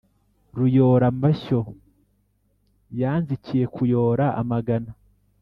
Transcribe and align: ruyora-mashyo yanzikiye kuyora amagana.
ruyora-mashyo 0.57 1.59
yanzikiye 2.99 3.65
kuyora 3.75 4.25
amagana. 4.41 4.91